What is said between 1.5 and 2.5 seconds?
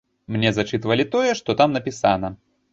там напісана.